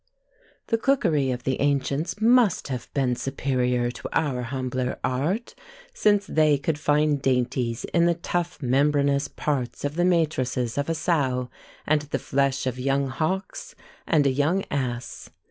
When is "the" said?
0.69-0.79, 1.43-1.61, 8.07-8.15, 9.97-10.03, 12.01-12.17